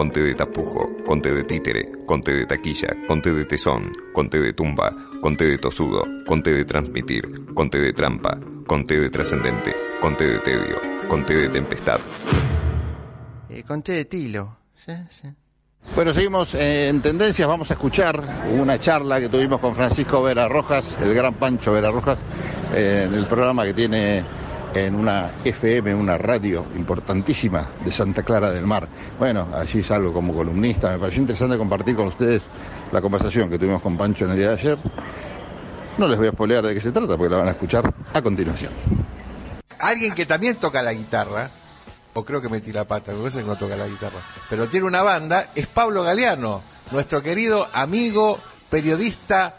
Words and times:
conte 0.00 0.22
de 0.22 0.34
tapujo, 0.34 0.88
conte 1.04 1.30
de 1.30 1.44
títere, 1.44 1.92
conte 2.06 2.32
de 2.32 2.46
taquilla, 2.46 2.88
conte 3.06 3.34
de 3.34 3.44
tesón, 3.44 3.92
conte 4.14 4.40
de 4.40 4.54
tumba, 4.54 4.90
conte 5.20 5.44
de 5.44 5.58
tosudo, 5.58 6.04
conte 6.26 6.54
de 6.54 6.64
transmitir, 6.64 7.52
conte 7.52 7.78
de 7.78 7.92
trampa, 7.92 8.38
conte 8.66 8.98
de 8.98 9.10
trascendente, 9.10 9.76
conte 10.00 10.26
de 10.26 10.38
tedio, 10.38 10.76
conte 11.06 11.34
de 11.34 11.50
tempestad. 11.50 12.00
Eh, 13.50 13.62
conté 13.62 13.92
de 13.92 14.04
tilo. 14.06 14.56
Sí, 14.74 14.92
sí. 15.10 15.28
Bueno, 15.94 16.14
seguimos 16.14 16.54
en 16.54 17.02
tendencias. 17.02 17.46
Vamos 17.46 17.70
a 17.70 17.74
escuchar 17.74 18.46
una 18.58 18.78
charla 18.78 19.20
que 19.20 19.28
tuvimos 19.28 19.60
con 19.60 19.76
Francisco 19.76 20.22
Vera 20.22 20.48
Rojas, 20.48 20.96
el 20.98 21.12
gran 21.12 21.34
Pancho 21.34 21.72
Vera 21.74 21.90
Rojas, 21.90 22.18
eh, 22.72 23.04
en 23.06 23.12
el 23.12 23.26
programa 23.26 23.66
que 23.66 23.74
tiene 23.74 24.24
en 24.74 24.94
una 24.94 25.42
FM, 25.44 25.94
una 25.94 26.16
radio 26.16 26.66
importantísima 26.76 27.70
de 27.84 27.90
Santa 27.90 28.22
Clara 28.22 28.50
del 28.50 28.66
Mar. 28.66 28.88
Bueno, 29.18 29.48
allí 29.54 29.82
salgo 29.82 30.12
como 30.12 30.34
columnista. 30.34 30.90
Me 30.92 30.98
pareció 30.98 31.20
interesante 31.22 31.56
compartir 31.56 31.96
con 31.96 32.08
ustedes 32.08 32.42
la 32.92 33.00
conversación 33.00 33.50
que 33.50 33.58
tuvimos 33.58 33.82
con 33.82 33.96
Pancho 33.96 34.24
en 34.24 34.32
el 34.32 34.36
día 34.36 34.48
de 34.48 34.60
ayer. 34.60 34.78
No 35.98 36.06
les 36.06 36.18
voy 36.18 36.28
a 36.28 36.32
spoilear 36.32 36.64
de 36.64 36.74
qué 36.74 36.80
se 36.80 36.92
trata 36.92 37.16
porque 37.16 37.30
la 37.30 37.38
van 37.38 37.48
a 37.48 37.52
escuchar 37.52 37.92
a 38.12 38.22
continuación. 38.22 38.72
Alguien 39.78 40.14
que 40.14 40.26
también 40.26 40.56
toca 40.56 40.82
la 40.82 40.92
guitarra, 40.92 41.50
o 42.14 42.24
creo 42.24 42.40
que 42.40 42.48
metí 42.48 42.72
la 42.72 42.86
pata, 42.86 43.12
me 43.12 43.18
parece 43.18 43.40
que 43.40 43.46
no 43.46 43.56
toca 43.56 43.76
la 43.76 43.86
guitarra, 43.86 44.20
pero 44.48 44.68
tiene 44.68 44.86
una 44.86 45.02
banda, 45.02 45.50
es 45.54 45.66
Pablo 45.66 46.02
Galeano, 46.02 46.62
nuestro 46.90 47.22
querido 47.22 47.68
amigo, 47.72 48.38
periodista, 48.68 49.56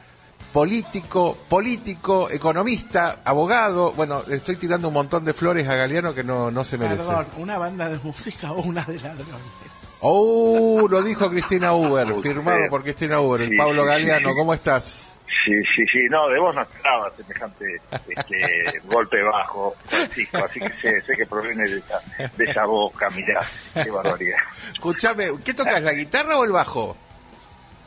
político, 0.52 1.38
político, 1.48 2.30
economista, 2.30 3.20
abogado. 3.24 3.94
Bueno, 3.94 4.22
le 4.28 4.36
estoy 4.36 4.56
tirando 4.58 4.90
un 4.90 4.94
montón 4.94 5.24
de 5.24 5.34
flores 5.34 5.68
a 5.68 5.76
Galeano 5.76 6.14
que 6.14 6.24
no, 6.24 6.52
no 6.52 6.64
se 6.64 6.78
merece. 6.78 6.98
Perdón, 6.98 7.28
¿una 7.38 7.58
banda 7.58 7.90
de 7.90 7.98
música 8.00 8.52
o 8.52 8.62
una 8.62 8.84
de 8.84 9.00
ladrones? 9.00 10.00
Oh, 10.02 10.88
lo 10.90 11.02
dijo 11.04 11.30
Cristina 11.30 11.74
Uber, 11.74 12.08
firmado 12.22 12.70
por 12.70 12.84
Cristina 12.84 13.20
Uber. 13.20 13.48
Sí, 13.48 13.56
Pablo 13.56 13.86
Galeano. 13.86 14.36
¿cómo 14.36 14.54
estás? 14.54 15.12
Sí, 15.46 15.54
sí, 15.76 15.84
sí, 15.92 16.00
no, 16.10 16.28
de 16.30 16.40
vos 16.40 16.54
no 16.54 16.62
esperaba 16.62 17.12
semejante 17.16 17.66
este, 17.92 18.80
golpe 18.84 19.24
bajo, 19.24 19.76
Francisco, 19.86 20.38
así 20.38 20.60
que 20.60 20.70
sé, 20.82 21.02
sé 21.02 21.18
que 21.18 21.26
proviene 21.26 21.68
de 21.68 21.78
esa, 21.78 22.00
de 22.38 22.44
esa 22.44 22.66
boca, 22.66 23.10
mirá, 23.10 23.40
qué 23.74 23.90
barbaridad. 23.90 24.38
Escúchame, 24.74 25.30
¿qué 25.44 25.54
tocas, 25.54 25.82
la 25.82 25.94
guitarra 25.94 26.38
o 26.38 26.44
el 26.44 26.52
bajo? 26.52 26.96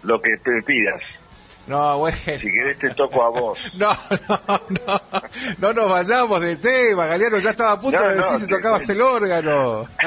Lo 0.02 0.20
que 0.20 0.36
te 0.38 0.62
pidas, 0.62 1.00
No, 1.66 1.98
bueno. 1.98 2.16
si 2.26 2.50
querés 2.52 2.78
te 2.78 2.90
toco 2.90 3.24
a 3.24 3.30
vos. 3.30 3.58
No, 3.74 3.88
no, 4.28 4.40
no, 4.86 5.00
no 5.58 5.72
nos 5.72 5.90
vayamos 5.90 6.40
de 6.40 6.56
tema, 6.56 7.06
Galeano 7.06 7.38
ya 7.38 7.50
estaba 7.50 7.72
a 7.72 7.80
punto 7.80 7.98
No, 7.98 8.08
de 8.08 8.16
no, 8.16 8.22
decir 8.22 8.38
si 8.40 8.46
tocabas 8.46 8.88
el 8.88 9.00
órgano. 9.00 9.88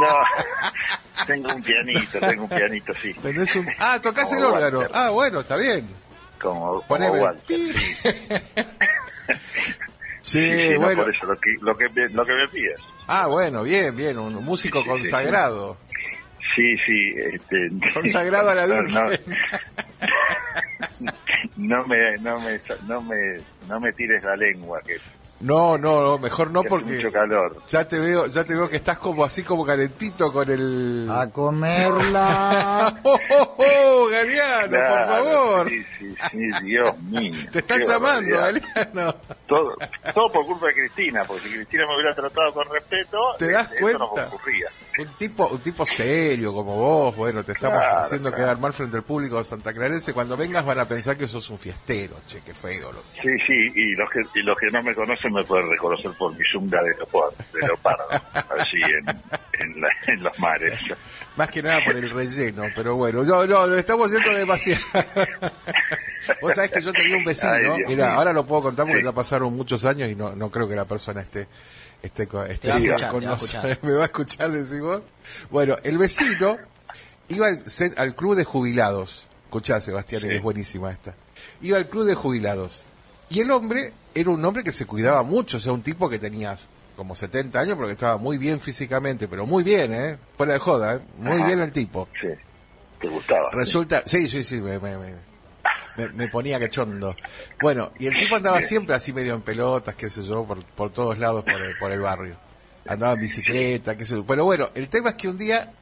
No, 0.00 1.24
tengo 1.26 1.54
un 1.54 1.62
pianito, 1.62 2.18
tengo 2.18 2.42
un 2.44 2.48
pianito, 2.48 2.92
sí. 2.94 3.14
Tenés 3.14 3.54
un... 3.56 3.66
Ah, 3.78 4.00
Como 4.02 4.36
el 4.36 4.44
órgano. 4.44 4.78
Walter. 4.80 4.96
Ah, 4.96 5.10
bueno, 5.10 5.40
está 5.40 5.56
bien. 5.56 5.88
Como, 6.40 6.82
como. 6.82 7.10
Walter, 7.10 7.56
sí. 7.56 7.72
Sí, 10.20 10.40
Sí, 10.40 10.40
sí, 10.68 10.74
no, 10.74 10.80
bueno. 10.80 11.04
por 11.04 11.14
eso, 11.14 11.26
lo 11.26 11.38
que, 11.38 11.50
lo 11.60 11.76
que, 11.76 11.84
lo 12.10 12.26
que 12.26 12.32
me 12.32 12.48
pidas. 12.48 12.80
Ah, 13.06 13.28
bueno, 13.28 13.62
bien, 13.62 13.96
bien, 13.96 14.18
un 14.18 14.34
músico 14.44 14.82
Sí, 14.82 14.88
consagrado. 14.88 15.78
Sí, 16.54 16.76
sí, 16.84 17.14
este... 17.32 17.70
Consagrado 17.94 18.50
a 18.50 18.54
la 18.54 18.66
Virgen. 18.66 18.92
No, 18.92 19.08
no 21.58 21.86
me, 21.86 22.16
no 22.20 22.40
me, 22.40 22.60
no 22.86 23.02
me, 23.02 23.16
no 23.66 23.80
me 23.80 23.92
tires 23.92 24.22
la 24.24 24.36
lengua, 24.36 24.80
que, 24.86 24.96
No, 25.40 25.76
no, 25.78 26.02
no, 26.02 26.18
mejor 26.18 26.50
no 26.50 26.62
porque 26.64 26.92
mucho 26.94 27.12
calor. 27.12 27.56
ya 27.68 27.86
te 27.86 27.98
veo, 27.98 28.26
ya 28.26 28.44
te 28.44 28.54
veo 28.54 28.68
que 28.68 28.76
estás 28.76 28.98
como 28.98 29.24
así 29.24 29.42
como 29.42 29.64
calentito 29.66 30.32
con 30.32 30.50
el 30.50 31.08
A 31.10 31.28
comerla. 31.30 32.94
¡Oh, 33.02 33.18
oh, 33.30 33.54
oh, 33.58 34.08
Galeano, 34.10 34.70
por 34.78 35.06
favor! 35.06 35.68
Sí, 35.68 35.84
sí, 35.98 36.16
sí, 36.30 36.64
Dios 36.64 36.98
mío. 37.02 37.32
Te 37.52 37.58
están 37.60 37.80
llamando, 37.84 38.36
barbaridad. 38.36 38.62
Galeano. 38.74 39.14
Todo, 39.46 39.74
todo 40.14 40.32
por 40.32 40.46
culpa 40.46 40.66
de 40.68 40.74
Cristina, 40.74 41.22
porque 41.26 41.42
si 41.48 41.54
Cristina 41.56 41.84
me 41.86 41.94
hubiera 41.96 42.14
tratado 42.14 42.52
con 42.52 42.64
respeto, 42.72 43.18
¿Te 43.38 43.50
das 43.52 43.70
eh, 43.72 43.74
esto 43.80 43.98
no 43.98 44.08
cuenta? 44.10 44.26
ocurría. 44.28 44.68
Un 44.98 45.06
tipo, 45.16 45.46
un 45.46 45.58
tipo 45.60 45.86
serio 45.86 46.52
como 46.52 46.74
vos, 46.76 47.14
bueno, 47.16 47.44
te 47.44 47.52
estamos 47.52 47.78
Claro, 47.80 47.98
haciendo 48.00 48.30
claro. 48.30 48.44
quedar 48.44 48.58
mal 48.58 48.72
frente 48.72 48.96
al 48.96 49.04
público 49.04 49.38
de 49.38 49.44
Santa 49.44 49.72
Clarense. 49.72 50.12
Cuando 50.12 50.36
vengas 50.36 50.64
van 50.64 50.80
a 50.80 50.88
pensar 50.88 51.16
que 51.16 51.28
sos 51.28 51.48
un 51.50 51.58
fiestero, 51.58 52.16
che, 52.26 52.40
qué 52.44 52.52
feo. 52.52 52.90
Lo... 52.92 53.00
Sí, 53.22 53.28
sí, 53.46 53.72
y 53.76 53.94
los 53.94 54.10
que, 54.10 54.20
y 54.34 54.42
los 54.42 54.56
que 54.58 54.70
no 54.72 54.82
me 54.82 54.94
conocen 54.94 55.32
me 55.32 55.44
pueden 55.44 55.70
reconocer 55.70 56.10
por 56.18 56.32
mi 56.36 56.44
zunga 56.52 56.82
de 56.82 56.90
leopardo, 56.96 57.34
de 57.54 57.60
leopardo 57.60 58.04
allí 58.10 58.82
en, 58.82 59.08
en, 59.60 59.80
la- 59.80 59.88
en 60.12 60.22
los 60.22 60.38
mares. 60.40 60.80
Más 61.36 61.48
que 61.48 61.62
nada 61.62 61.80
por 61.84 61.94
el 61.96 62.10
relleno, 62.10 62.64
pero 62.74 62.96
bueno, 62.96 63.22
no, 63.22 63.46
no, 63.46 63.66
lo 63.66 63.76
estamos 63.76 64.10
yendo 64.10 64.30
demasiado. 64.34 64.82
Vos 66.42 66.54
sabés 66.54 66.70
que 66.70 66.80
yo 66.80 66.92
tenía 66.92 67.16
un 67.16 67.24
vecino, 67.24 67.52
Ay, 67.52 67.84
mira, 67.86 68.06
mío. 68.08 68.16
ahora 68.18 68.32
lo 68.32 68.46
puedo 68.46 68.62
contar 68.62 68.86
porque 68.86 69.00
Sí. 69.00 69.04
ya 69.04 69.12
pasaron 69.12 69.54
muchos 69.56 69.84
años 69.84 70.08
y 70.10 70.14
no, 70.14 70.34
no 70.34 70.50
creo 70.50 70.68
que 70.68 70.74
la 70.76 70.84
persona 70.84 71.20
esté 71.22 71.46
esté, 72.02 72.26
co- 72.28 72.44
esté 72.44 72.68
va 72.68 72.74
a 72.76 72.78
con 73.10 73.24
escuchar, 73.24 73.64
nosotros. 73.64 73.78
Me 73.82 73.92
va 73.92 74.02
a 74.02 74.06
escuchar, 74.06 74.50
decís 74.52 74.80
vos. 74.80 75.02
Bueno, 75.50 75.76
el 75.82 75.98
vecino 75.98 76.56
iba 77.28 77.46
al, 77.48 77.62
al 77.96 78.14
club 78.14 78.34
de 78.36 78.44
jubilados. 78.44 79.26
Escuchá, 79.44 79.80
Sebastián, 79.80 80.22
Sí. 80.22 80.28
que 80.28 80.36
es 80.36 80.42
buenísima 80.42 80.90
esta. 80.90 81.14
Iba 81.62 81.78
al 81.78 81.86
club 81.88 82.04
de 82.04 82.14
jubilados. 82.14 82.84
Y 83.30 83.40
el 83.40 83.50
hombre 83.50 83.92
era 84.14 84.30
un 84.30 84.44
hombre 84.44 84.62
que 84.64 84.72
se 84.72 84.86
cuidaba 84.86 85.22
mucho, 85.22 85.56
o 85.56 85.60
sea, 85.60 85.72
un 85.72 85.82
tipo 85.82 86.08
que 86.08 86.18
tenía 86.18 86.56
como 86.96 87.14
70 87.14 87.60
años, 87.60 87.76
porque 87.76 87.92
estaba 87.92 88.16
muy 88.16 88.38
bien 88.38 88.58
físicamente, 88.60 89.28
pero 89.28 89.46
muy 89.46 89.62
bien, 89.62 89.92
¿eh? 89.94 90.18
Fuera 90.36 90.54
de 90.54 90.58
joda, 90.58 90.96
¿eh? 90.96 91.00
Muy 91.18 91.36
Ajá. 91.36 91.46
bien 91.46 91.60
el 91.60 91.70
tipo. 91.72 92.08
Sí, 92.20 92.28
te 93.00 93.08
gustaba. 93.08 93.50
Resulta, 93.52 94.02
sí, 94.06 94.28
sí, 94.28 94.42
sí, 94.42 94.60
me, 94.60 94.78
me, 94.80 94.96
me, 94.98 95.14
me- 95.98 96.08
me 96.10 96.28
ponía 96.28 96.58
cachondo. 96.58 97.14
Bueno, 97.60 97.92
y 97.98 98.06
el 98.06 98.14
tipo 98.14 98.36
andaba 98.36 98.60
siempre 98.62 98.94
así 98.94 99.12
medio 99.12 99.34
en 99.34 99.42
pelotas, 99.42 99.94
qué 99.96 100.08
sé 100.08 100.22
yo, 100.22 100.44
por, 100.44 100.64
por 100.64 100.90
todos 100.90 101.18
lados 101.18 101.44
por 101.44 101.60
el, 101.60 101.76
por 101.76 101.92
el 101.92 102.00
barrio. 102.00 102.36
Andaba 102.86 103.12
en 103.14 103.20
bicicleta, 103.20 103.96
qué 103.96 104.06
sé 104.06 104.14
yo. 104.14 104.24
Pero 104.24 104.44
bueno, 104.44 104.70
el 104.74 104.88
tema 104.88 105.10
es 105.10 105.16
que 105.16 105.28
un 105.28 105.36
día 105.36 105.72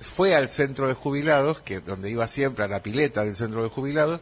fue 0.00 0.34
al 0.34 0.48
centro 0.48 0.88
de 0.88 0.94
jubilados, 0.94 1.60
que 1.60 1.80
donde 1.80 2.10
iba 2.10 2.26
siempre 2.26 2.64
a 2.64 2.68
la 2.68 2.82
pileta 2.82 3.24
del 3.24 3.36
centro 3.36 3.62
de 3.62 3.68
jubilados, 3.68 4.20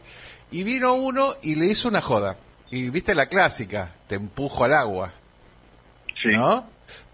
y 0.51 0.63
vino 0.63 0.93
uno 0.93 1.35
y 1.41 1.55
le 1.55 1.65
hizo 1.67 1.87
una 1.87 2.01
joda. 2.01 2.37
Y 2.69 2.89
viste 2.89 3.15
la 3.15 3.27
clásica, 3.27 3.95
te 4.07 4.15
empujo 4.15 4.63
al 4.63 4.73
agua, 4.73 5.13
Sí, 6.21 6.29
¿no? 6.33 6.67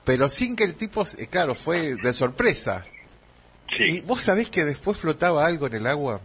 Pero 0.03 0.29
sin 0.29 0.55
que 0.55 0.63
el 0.63 0.75
tipo, 0.75 1.03
eh, 1.17 1.27
claro, 1.27 1.53
fue 1.55 1.95
de 1.95 2.13
sorpresa. 2.13 2.85
¿Y 3.79 3.83
sí. 3.83 4.01
vos 4.05 4.21
sabés 4.21 4.49
que 4.49 4.65
después 4.65 4.97
flotaba 4.97 5.45
algo 5.45 5.67
en 5.67 5.73
el 5.75 5.87
agua? 5.87 6.21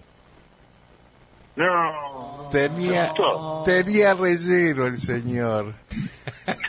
No. 1.56 2.48
Tenía, 2.52 3.12
tenía 3.64 4.14
relleno 4.14 4.86
el 4.86 5.00
señor. 5.00 5.74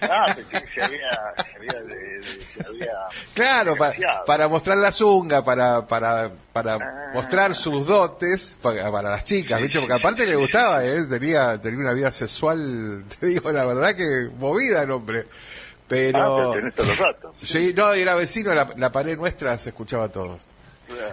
Ah, 0.02 0.34
se 0.34 0.42
había, 0.84 1.10
se 1.44 1.56
había, 1.56 1.82
de- 1.84 1.96
de- 2.20 2.24
se 2.24 2.68
había 2.68 2.94
Claro, 3.36 3.76
pa- 3.76 3.90
Desgraciado. 3.90 4.26
para 4.26 4.48
mostrar 4.48 4.78
la 4.78 4.92
zunga, 4.92 5.44
para, 5.44 5.86
para, 5.86 6.32
para 6.54 6.76
Ah. 6.76 7.12
mostrar 7.14 7.54
sus 7.54 7.86
dotes, 7.86 8.56
para, 8.62 8.92
para 8.92 9.10
las 9.12 9.24
chicas, 9.24 9.62
¿viste? 9.62 9.80
Porque 9.80 9.94
aparte 9.94 10.26
le 10.26 10.36
gustaba, 10.36 10.84
¿eh? 10.84 11.04
Tenía, 11.08 11.60
tenía 11.62 11.80
una 11.80 11.94
vida 11.94 12.12
sexual, 12.12 13.04
te 13.20 13.28
digo 13.28 13.52
la 13.52 13.66
verdad 13.66 13.96
que 13.96 14.30
movida 14.40 14.82
el 14.84 14.92
hombre. 14.92 15.26
Ah, 15.30 15.84
Pero... 15.88 16.36
pero 16.38 16.52
tenés 16.54 16.76
todos 16.76 16.90
los 16.90 16.98
datos. 17.00 17.36
Sí, 17.44 17.74
no, 17.76 17.94
era 17.94 18.16
vecino, 18.16 18.54
la, 18.56 18.68
la 18.78 18.92
pared 18.92 19.16
nuestra 19.18 19.58
se 19.58 19.70
escuchaba 19.70 20.10
todo. 20.10 20.40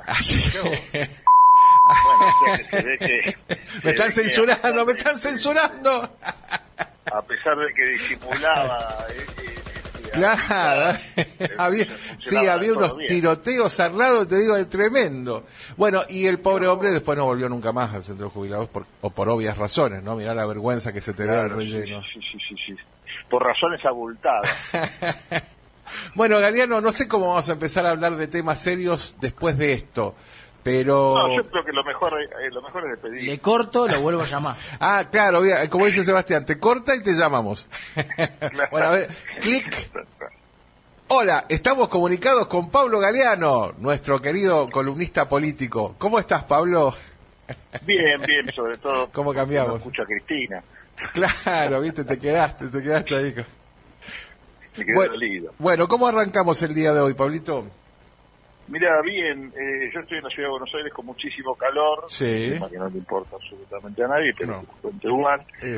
Así 0.06 0.40
que- 0.50 1.10
Bueno, 1.84 2.34
o 2.34 2.46
sea 2.46 2.58
que 2.58 2.64
se 2.64 2.82
ve 2.82 2.98
que... 2.98 3.36
me 3.84 3.90
están 3.90 4.06
que 4.08 4.12
censurando, 4.12 4.86
me 4.86 4.92
están 4.92 5.18
censurando. 5.20 6.16
A 7.12 7.22
pesar 7.22 7.56
de 7.58 7.74
que 7.74 7.84
disimulaba... 7.90 8.96
eh, 9.10 9.14
eh, 9.16 9.44
eh, 9.46 10.10
Claro, 10.12 10.96
eh, 11.16 11.26
había, 11.58 11.86
sí, 12.18 12.36
había 12.36 12.72
unos 12.72 12.96
bien. 12.96 13.08
tiroteos 13.08 13.76
lado, 13.78 14.26
te 14.28 14.36
digo, 14.36 14.54
de 14.54 14.66
tremendo. 14.66 15.44
Bueno, 15.76 16.02
y 16.08 16.26
el 16.26 16.38
pobre 16.38 16.68
hombre 16.68 16.92
después 16.92 17.18
no 17.18 17.24
volvió 17.24 17.48
nunca 17.48 17.72
más 17.72 17.92
al 17.94 18.04
centro 18.04 18.26
de 18.26 18.32
jubilados, 18.32 18.68
por, 18.68 18.86
o 19.00 19.10
por 19.10 19.28
obvias 19.28 19.58
razones, 19.58 20.02
¿no? 20.04 20.14
Mirá 20.14 20.32
la 20.34 20.46
vergüenza 20.46 20.92
que 20.92 21.00
se 21.00 21.14
te 21.14 21.24
ve 21.24 21.30
al 21.30 21.46
Claro, 21.46 21.56
relleno. 21.56 22.00
Sí, 22.12 22.20
sí, 22.32 22.38
sí, 22.48 22.54
sí. 22.66 22.76
Por 23.28 23.42
razones 23.42 23.84
abultadas. 23.84 24.48
Bueno, 26.14 26.38
Galeano, 26.40 26.80
no 26.80 26.92
sé 26.92 27.06
cómo 27.08 27.28
vamos 27.28 27.48
a 27.48 27.52
empezar 27.52 27.84
a 27.86 27.90
hablar 27.90 28.16
de 28.16 28.26
temas 28.28 28.60
serios 28.62 29.16
después 29.20 29.58
de 29.58 29.72
esto, 29.72 30.14
pero... 30.64 31.14
No, 31.16 31.36
yo 31.36 31.48
creo 31.48 31.64
que 31.64 31.72
lo 31.72 31.84
mejor, 31.84 32.20
eh, 32.20 32.50
lo 32.50 32.62
mejor 32.62 32.84
es 32.86 32.90
despedir. 33.00 33.22
Le 33.22 33.38
corto, 33.38 33.86
lo 33.86 34.00
vuelvo 34.00 34.22
a 34.22 34.26
llamar. 34.26 34.56
Ah, 34.80 35.04
claro, 35.12 35.42
como 35.70 35.86
dice 35.86 36.02
Sebastián, 36.02 36.44
te 36.44 36.58
corta 36.58 36.96
y 36.96 37.02
te 37.02 37.12
llamamos. 37.12 37.68
bueno, 38.72 38.86
a 38.88 38.90
ver, 38.90 39.08
clic. 39.40 39.90
Hola, 41.08 41.44
estamos 41.48 41.88
comunicados 41.88 42.46
con 42.48 42.70
Pablo 42.70 42.98
Galeano, 42.98 43.74
nuestro 43.78 44.20
querido 44.20 44.68
columnista 44.70 45.28
político. 45.28 45.94
¿Cómo 45.98 46.18
estás, 46.18 46.44
Pablo? 46.44 46.94
Bien, 47.82 48.20
bien, 48.26 48.50
sobre 48.54 48.78
todo. 48.78 49.08
¿Cómo 49.12 49.34
cambiamos? 49.34 49.70
No 49.72 49.76
escucho 49.76 50.02
a 50.02 50.06
Cristina. 50.06 50.64
Claro, 51.12 51.80
viste, 51.82 52.04
te 52.04 52.18
quedaste, 52.18 52.68
te 52.68 52.82
quedaste 52.82 53.14
ahí. 53.14 53.34
Me 54.76 54.84
quedé 54.84 54.94
Bueno, 54.94 55.12
dolido. 55.12 55.52
bueno, 55.58 55.88
¿cómo 55.88 56.06
arrancamos 56.06 56.62
el 56.62 56.72
día 56.74 56.94
de 56.94 57.00
hoy, 57.00 57.14
Pablito? 57.14 57.66
Mira, 58.68 59.02
bien, 59.02 59.52
eh, 59.54 59.90
yo 59.92 60.00
estoy 60.00 60.18
en 60.18 60.24
la 60.24 60.30
ciudad 60.30 60.48
de 60.48 60.52
Buenos 60.52 60.74
Aires 60.74 60.92
con 60.92 61.04
muchísimo 61.06 61.54
calor, 61.54 62.04
Sí. 62.08 62.50
tema 62.52 62.70
que 62.70 62.78
no 62.78 62.88
le 62.88 62.98
importa 62.98 63.36
absolutamente 63.36 64.02
a 64.04 64.08
nadie, 64.08 64.32
pero 64.38 64.52
No. 64.52 64.90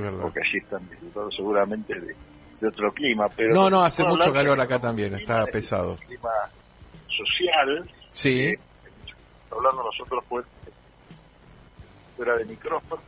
verdad. 0.00 0.22
porque 0.22 0.40
allí 0.40 0.58
están 0.58 0.88
disfrutando 0.88 1.30
seguramente 1.32 1.98
de, 1.98 2.14
de 2.60 2.68
otro 2.68 2.92
clima. 2.92 3.28
Pero 3.30 3.54
No, 3.54 3.68
no, 3.70 3.82
hace 3.82 4.04
mucho 4.04 4.32
calor 4.32 4.60
acá 4.60 4.78
también, 4.80 5.14
está 5.14 5.44
pesado. 5.46 5.92
un 5.92 5.96
clima 5.98 6.30
social, 7.08 7.90
Sí, 8.12 8.46
eh, 8.50 8.58
hablando 9.50 9.82
nosotros 9.82 10.24
pues 10.28 10.46
fuera 12.16 12.36
de 12.36 12.44
micrófono, 12.46 13.02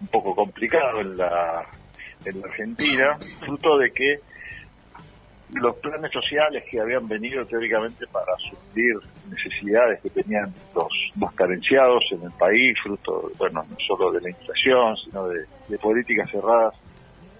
un 0.00 0.06
poco 0.08 0.34
complicado 0.34 1.00
en 1.00 1.16
la, 1.16 1.64
en 2.24 2.40
la 2.40 2.46
Argentina, 2.48 3.18
fruto 3.40 3.78
de 3.78 3.90
que 3.92 4.20
los 5.60 5.76
planes 5.76 6.10
sociales 6.12 6.64
que 6.70 6.80
habían 6.80 7.06
venido 7.08 7.44
teóricamente 7.46 8.06
para 8.12 8.32
suplir 8.38 8.94
necesidades 9.28 10.00
que 10.02 10.10
tenían 10.10 10.52
los, 10.74 10.88
los 11.20 11.32
carenciados 11.34 12.02
en 12.12 12.22
el 12.24 12.32
país, 12.32 12.76
fruto, 12.82 13.30
bueno, 13.38 13.64
no 13.68 13.76
solo 13.86 14.10
de 14.12 14.20
la 14.20 14.30
inflación, 14.30 14.96
sino 15.04 15.28
de, 15.28 15.44
de 15.68 15.78
políticas 15.78 16.30
cerradas 16.30 16.74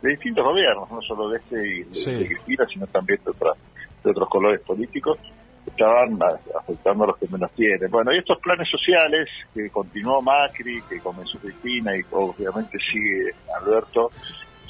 de 0.02 0.10
distintos 0.10 0.44
gobiernos, 0.44 0.90
no 0.90 1.00
solo 1.02 1.28
de 1.30 1.38
este 1.38 1.56
y 1.68 1.82
de, 1.84 1.94
Sí. 1.94 2.14
de 2.18 2.26
Cristina, 2.26 2.66
sino 2.72 2.86
también 2.88 3.20
de, 3.24 3.30
otras- 3.30 3.56
de 4.02 4.10
otros 4.10 4.28
colores 4.28 4.60
políticos, 4.62 5.18
estaban 5.64 6.18
afectando 6.58 7.04
a 7.04 7.06
los 7.06 7.18
que 7.18 7.28
menos 7.28 7.50
tienen. 7.52 7.88
Bueno, 7.90 8.12
y 8.12 8.18
estos 8.18 8.38
planes 8.40 8.68
sociales 8.68 9.28
que 9.54 9.70
continuó 9.70 10.20
Macri, 10.20 10.82
que 10.88 10.98
comenzó 11.00 11.38
Cristina 11.38 11.96
y 11.96 12.00
obviamente 12.10 12.78
sigue 12.90 13.30
Alberto, 13.60 14.10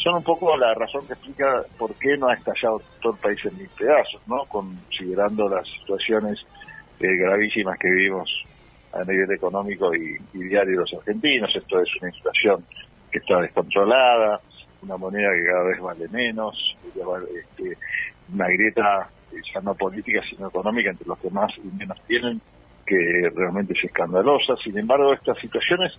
son 0.03 0.17
un 0.17 0.23
poco 0.23 0.57
la 0.57 0.75
razón 0.75 1.07
que 1.07 1.13
explica 1.13 1.63
por 1.79 1.95
qué 1.95 2.17
no 2.17 2.29
ha 2.29 2.35
estallado 2.35 2.83
todo 3.01 3.13
el 3.13 3.19
país 3.21 3.39
en 3.45 3.57
mil 3.57 3.69
pedazos, 3.79 4.21
¿no? 4.27 4.45
Considerando 4.47 5.49
las 5.49 5.67
situaciones 5.69 6.39
eh, 7.01 7.17
gravísimas 7.17 7.79
que 7.79 7.89
vivimos 7.89 8.29
a 8.93 9.05
nivel 9.05 9.31
económico 9.33 9.95
y, 9.95 10.19
diario 10.33 10.73
de 10.73 10.77
los 10.77 10.95
argentinos. 10.95 11.55
Esto 11.55 11.81
es 11.81 11.89
una 12.01 12.11
inflación 12.11 12.65
que 13.11 13.19
está 13.19 13.41
descontrolada, 13.41 14.41
una 14.83 14.97
moneda 14.97 15.31
que 15.35 15.45
cada 15.45 15.65
vez 15.65 15.81
vale 15.81 16.09
menos, 16.09 16.77
este, 16.85 17.79
una 18.33 18.49
grieta 18.49 19.09
ya 19.55 19.61
no 19.61 19.75
política 19.75 20.21
sino 20.29 20.49
económica 20.49 20.91
entre 20.91 21.07
los 21.07 21.19
que 21.19 21.31
más 21.31 21.51
y 21.59 21.77
menos 21.77 21.99
tienen, 22.07 22.41
que 22.85 23.31
realmente 23.35 23.73
es 23.73 23.85
escandalosa. 23.85 24.57
Sin 24.63 24.77
embargo, 24.77 25.13
estas 25.15 25.39
situaciones 25.39 25.93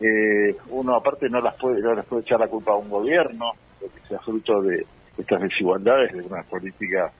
eh, 0.00 0.56
uno 0.70 0.96
aparte 0.96 1.28
no 1.28 1.40
las 1.40 1.54
puede 1.54 1.80
no 1.80 1.94
les 1.94 2.04
puede 2.04 2.22
echar 2.22 2.40
la 2.40 2.48
culpa 2.48 2.72
a 2.72 2.76
un 2.76 2.88
gobierno 2.88 3.52
lo 3.80 3.88
que 3.88 4.00
sea 4.08 4.18
fruto 4.18 4.62
de 4.62 4.84
estas 5.16 5.40
desigualdades 5.42 6.12
de 6.12 6.22
una 6.22 6.42
política 6.42 7.10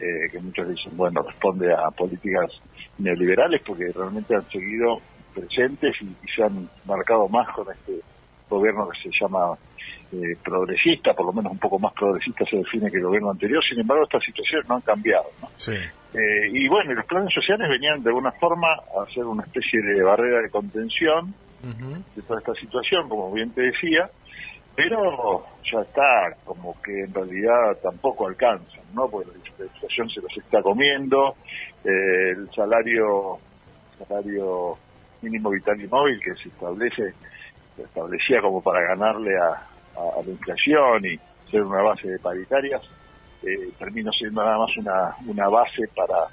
eh, 0.00 0.30
que 0.30 0.38
muchos 0.40 0.68
dicen 0.68 0.96
bueno 0.96 1.22
responde 1.22 1.72
a 1.72 1.90
políticas 1.90 2.50
neoliberales 2.98 3.62
porque 3.66 3.90
realmente 3.92 4.34
han 4.34 4.48
seguido 4.50 4.98
presentes 5.34 5.94
y, 6.00 6.04
y 6.04 6.32
se 6.34 6.44
han 6.44 6.68
marcado 6.84 7.28
más 7.28 7.48
con 7.54 7.66
este 7.72 8.00
gobierno 8.48 8.88
que 8.88 9.10
se 9.10 9.18
llama 9.18 9.56
eh, 10.12 10.36
progresista, 10.44 11.14
por 11.14 11.26
lo 11.26 11.32
menos 11.32 11.52
un 11.52 11.58
poco 11.58 11.78
más 11.78 11.92
progresista 11.94 12.44
se 12.44 12.58
define 12.58 12.90
que 12.90 12.98
el 12.98 13.04
gobierno 13.04 13.30
anterior, 13.30 13.62
sin 13.66 13.80
embargo 13.80 14.04
estas 14.04 14.22
situaciones 14.22 14.68
no 14.68 14.74
han 14.74 14.82
cambiado. 14.82 15.24
¿no? 15.40 15.48
sí. 15.56 15.72
Eh, 15.72 16.50
y 16.52 16.68
bueno, 16.68 16.92
y 16.92 16.94
los 16.94 17.06
planes 17.06 17.32
sociales 17.32 17.66
venían 17.70 18.02
de 18.02 18.10
alguna 18.10 18.30
forma 18.32 18.68
a 18.74 19.10
ser 19.14 19.24
una 19.24 19.44
especie 19.44 19.80
de 19.80 20.02
barrera 20.02 20.42
de 20.42 20.50
contención 20.50 21.34
De 21.62 22.22
toda 22.22 22.40
esta 22.40 22.54
situación, 22.54 23.08
como 23.08 23.30
bien 23.32 23.50
te 23.52 23.62
decía, 23.62 24.10
pero 24.74 25.44
ya 25.70 25.80
está, 25.80 26.36
como 26.44 26.80
que 26.82 27.04
en 27.04 27.14
realidad 27.14 27.78
tampoco 27.82 28.26
alcanzan, 28.26 28.82
¿no? 28.94 29.08
Porque 29.08 29.30
la 29.58 29.64
inflación 29.66 30.10
se 30.10 30.20
los 30.20 30.36
está 30.36 30.60
comiendo, 30.60 31.36
eh, 31.84 32.30
el 32.36 32.50
salario 32.54 33.38
salario 33.98 34.76
mínimo 35.20 35.50
vital 35.50 35.80
y 35.80 35.86
móvil 35.86 36.20
que 36.20 36.34
se 36.34 36.48
establece, 36.48 37.14
se 37.76 37.82
establecía 37.82 38.40
como 38.40 38.60
para 38.60 38.80
ganarle 38.88 39.36
a 39.38 40.22
la 40.24 40.30
inflación 40.30 41.04
y 41.04 41.18
ser 41.50 41.62
una 41.62 41.82
base 41.82 42.08
de 42.08 42.18
paritarias, 42.18 42.82
eh, 43.42 43.70
terminó 43.78 44.10
siendo 44.12 44.42
nada 44.42 44.58
más 44.58 44.76
una, 44.76 45.16
una 45.26 45.48
base 45.48 45.82
para 45.94 46.28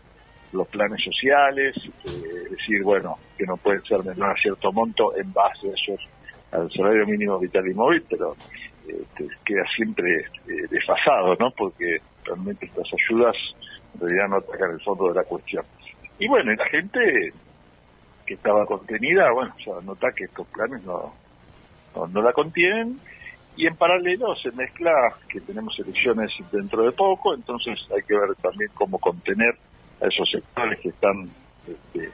los 0.52 0.68
planes 0.68 1.04
sociales, 1.04 1.76
eh, 2.06 2.50
decir, 2.50 2.84
bueno, 2.84 3.18
que 3.38 3.46
no 3.46 3.58
pueden 3.58 3.84
ser 3.84 4.04
menor 4.04 4.32
a 4.32 4.42
cierto 4.42 4.72
monto 4.72 5.16
en 5.16 5.32
base 5.32 5.70
a 5.70 5.74
esos, 5.74 6.08
al 6.52 6.72
salario 6.72 7.06
mínimo 7.06 7.38
vital 7.40 7.68
y 7.68 7.74
móvil, 7.74 8.04
pero 8.10 8.36
eh, 8.88 9.28
queda 9.46 9.64
siempre 9.76 10.22
eh, 10.48 10.68
desfasado, 10.70 11.36
¿no? 11.40 11.52
Porque 11.52 11.98
realmente 12.24 12.66
estas 12.66 12.88
ayudas 12.94 13.36
en 13.94 14.02
realidad 14.02 14.28
no 14.30 14.38
atacan 14.38 14.72
el 14.72 14.82
fondo 14.82 15.10
de 15.10 15.16
la 15.16 15.24
cuestión. 15.24 15.64
Y 16.18 16.28
bueno, 16.28 16.52
y 16.52 16.56
la 16.56 16.66
gente 16.66 17.34
que 18.26 18.34
estaba 18.34 18.66
contenida, 18.66 19.32
bueno, 19.32 19.54
ya 19.66 19.82
nota 19.84 20.12
que 20.12 20.26
estos 20.26 20.48
planes 20.48 20.84
no, 20.84 21.14
no, 21.96 22.08
no 22.08 22.22
la 22.22 22.34
contienen 22.34 23.00
y 23.56 23.68
en 23.68 23.76
paralelo 23.76 24.36
se 24.36 24.52
mezcla 24.52 24.92
que 25.28 25.42
tenemos 25.42 25.78
elecciones 25.80 26.32
dentro 26.52 26.84
de 26.84 26.92
poco, 26.92 27.34
entonces 27.34 27.78
hay 27.94 28.02
que 28.04 28.18
ver 28.18 28.36
también 28.42 28.72
cómo 28.74 28.98
contener 29.00 29.58
a 30.02 30.08
esos 30.08 30.30
sectores 30.32 30.80
que 30.80 30.90
están 30.90 31.30
este, 31.68 32.10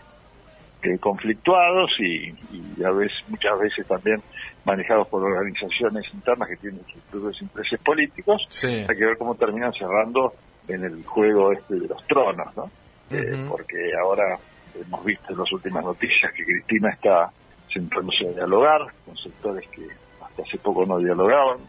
eh, 0.83 0.97
conflictuados 0.99 1.91
y, 1.99 2.29
y 2.51 2.83
a 2.83 2.91
veces, 2.91 3.17
muchas 3.27 3.59
veces 3.59 3.87
también 3.87 4.21
manejados 4.65 5.07
por 5.07 5.23
organizaciones 5.23 6.03
internas 6.13 6.49
que 6.49 6.57
tienen 6.57 6.81
sus 6.91 7.01
propios 7.03 7.41
intereses 7.41 7.79
políticos, 7.81 8.45
Sí. 8.49 8.67
hay 8.67 8.95
que 8.97 9.05
ver 9.05 9.17
cómo 9.17 9.35
terminan 9.35 9.71
cerrando 9.73 10.33
en 10.67 10.83
el 10.83 11.03
juego 11.05 11.51
este 11.51 11.75
de 11.75 11.87
los 11.87 12.05
tronos, 12.07 12.55
¿no? 12.57 12.71
Eh, 13.11 13.45
porque 13.47 13.91
ahora 14.01 14.37
hemos 14.73 15.05
visto 15.05 15.31
en 15.31 15.37
las 15.39 15.51
últimas 15.51 15.83
noticias 15.85 16.33
que 16.33 16.43
Cristina 16.43 16.89
está 16.89 17.31
sentándose 17.71 18.27
a 18.27 18.31
dialogar 18.31 18.81
con 19.05 19.15
sectores 19.17 19.67
que 19.69 19.85
hasta 20.23 20.41
hace 20.41 20.57
poco 20.57 20.85
no 20.87 20.97
dialogaban, 20.97 21.59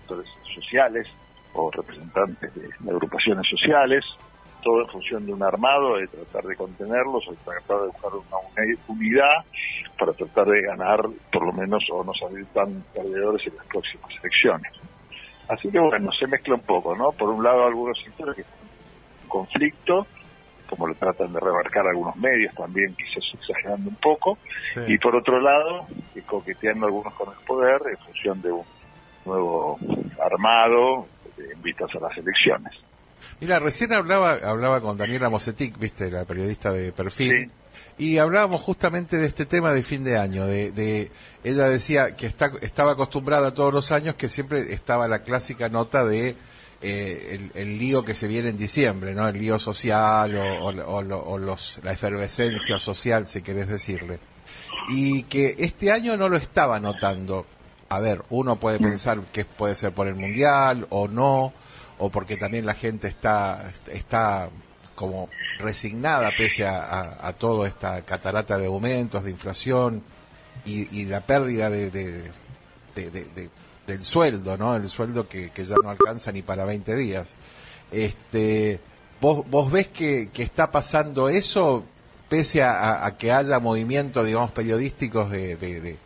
sectores 0.00 0.28
sociales 0.54 1.08
o 1.54 1.70
representantes 1.72 2.54
de, 2.54 2.68
de 2.78 2.90
agrupaciones 2.90 3.46
sociales, 3.48 4.04
todo 4.66 4.80
en 4.82 4.88
función 4.88 5.24
de 5.24 5.32
un 5.32 5.42
armado, 5.44 5.96
de 5.96 6.08
tratar 6.08 6.42
de 6.42 6.56
contenerlos 6.56 7.24
de 7.30 7.36
tratar 7.36 7.82
de 7.82 7.86
buscar 7.86 8.10
una 8.14 8.36
uni- 8.64 8.78
unidad 8.88 9.44
para 9.96 10.12
tratar 10.12 10.46
de 10.48 10.62
ganar 10.62 11.00
por 11.32 11.46
lo 11.46 11.52
menos 11.52 11.84
o 11.92 12.02
no 12.02 12.12
salir 12.14 12.44
tan 12.46 12.82
perdedores 12.92 13.46
en 13.46 13.54
las 13.56 13.66
próximas 13.66 14.10
elecciones. 14.20 14.72
Así 15.48 15.70
que 15.70 15.78
bueno, 15.78 16.10
se 16.18 16.26
mezcla 16.26 16.56
un 16.56 16.62
poco, 16.62 16.96
¿no? 16.96 17.12
Por 17.12 17.30
un 17.30 17.44
lado 17.44 17.64
algunos 17.64 17.96
sectores 18.02 18.34
que 18.34 18.42
están 18.42 18.58
en 19.22 19.28
conflicto, 19.28 20.06
como 20.68 20.88
lo 20.88 20.94
tratan 20.96 21.32
de 21.32 21.38
remarcar 21.38 21.86
algunos 21.86 22.16
medios 22.16 22.52
también, 22.56 22.96
quizás 22.96 23.22
exagerando 23.34 23.88
un 23.88 23.96
poco, 23.96 24.36
sí. 24.64 24.80
y 24.88 24.98
por 24.98 25.14
otro 25.14 25.40
lado, 25.40 25.86
coqueteando 26.26 26.86
algunos 26.86 27.14
con 27.14 27.28
el 27.32 27.38
poder 27.46 27.80
en 27.88 27.98
función 27.98 28.42
de 28.42 28.50
un 28.50 28.64
nuevo 29.24 29.78
armado 30.20 31.06
en 31.38 31.62
vistas 31.62 31.94
a 31.94 32.00
las 32.00 32.18
elecciones. 32.18 32.72
Mira, 33.40 33.58
recién 33.58 33.92
hablaba 33.92 34.32
hablaba 34.44 34.80
con 34.80 34.96
Daniela 34.96 35.30
Mosetic, 35.30 35.78
viste, 35.78 36.10
la 36.10 36.24
periodista 36.24 36.72
de 36.72 36.92
Perfil, 36.92 37.50
Sí. 37.98 38.04
y 38.12 38.18
hablábamos 38.18 38.60
justamente 38.62 39.16
de 39.16 39.26
este 39.26 39.46
tema 39.46 39.72
de 39.72 39.82
fin 39.82 40.04
de 40.04 40.18
año. 40.18 40.46
De, 40.46 40.70
de 40.72 41.10
ella 41.44 41.68
decía 41.68 42.16
que 42.16 42.26
está, 42.26 42.52
estaba 42.62 42.92
acostumbrada 42.92 43.52
todos 43.54 43.72
los 43.72 43.92
años 43.92 44.14
que 44.16 44.28
siempre 44.28 44.72
estaba 44.72 45.06
la 45.08 45.22
clásica 45.22 45.68
nota 45.68 46.04
de 46.04 46.36
eh, 46.82 47.50
el, 47.54 47.60
el 47.60 47.78
lío 47.78 48.04
que 48.04 48.14
se 48.14 48.26
viene 48.28 48.50
en 48.50 48.58
diciembre, 48.58 49.14
¿no? 49.14 49.26
El 49.28 49.38
lío 49.38 49.58
social 49.58 50.36
o, 50.36 50.66
o- 50.66 51.32
o 51.32 51.38
los, 51.38 51.80
la 51.82 51.92
efervescencia 51.92 52.78
social, 52.78 53.26
si 53.26 53.40
querés 53.42 53.68
decirle. 53.68 54.18
Y 54.90 55.24
que 55.24 55.56
este 55.58 55.90
año 55.90 56.16
no 56.16 56.28
lo 56.28 56.36
estaba 56.36 56.78
notando. 56.78 57.46
A 57.88 57.98
ver, 58.00 58.22
uno 58.30 58.56
puede 58.56 58.78
pensar 58.78 59.20
que 59.32 59.44
puede 59.44 59.74
ser 59.74 59.92
por 59.92 60.06
el 60.06 60.14
mundial 60.16 60.86
o 60.90 61.08
no, 61.08 61.52
o 61.98 62.10
porque 62.10 62.36
también 62.36 62.66
la 62.66 62.74
gente 62.74 63.08
está, 63.08 63.72
está 63.92 64.50
como 64.94 65.28
resignada 65.58 66.30
pese 66.36 66.66
a, 66.66 66.82
a, 66.82 67.28
a 67.28 67.32
toda 67.34 67.68
esta 67.68 68.02
catarata 68.02 68.58
de 68.58 68.66
aumentos, 68.66 69.24
de 69.24 69.30
inflación 69.30 70.02
y, 70.64 70.88
la 71.06 71.20
pérdida 71.20 71.70
de, 71.70 71.90
de- 71.90 72.30
de- 72.94 73.10
de- 73.10 73.24
de- 73.24 73.50
del 73.86 74.02
sueldo, 74.02 74.56
¿no? 74.56 74.74
El 74.74 74.88
sueldo 74.88 75.28
que, 75.28 75.50
ya 75.64 75.76
no 75.82 75.90
alcanza 75.90 76.32
ni 76.32 76.42
para 76.42 76.64
20 76.64 76.96
días. 76.96 77.36
Este, 77.92 78.80
¿vos, 79.20 79.48
vos 79.48 79.70
ves 79.70 79.88
que, 79.88 80.30
que 80.32 80.42
está 80.42 80.70
pasando 80.72 81.28
eso 81.28 81.84
pese 82.28 82.62
a, 82.62 83.06
a- 83.06 83.16
que 83.16 83.30
haya 83.32 83.60
movimientos, 83.60 84.26
digamos, 84.26 84.50
periodísticos 84.50 85.30
de- 85.30 85.56
de- 85.56 85.98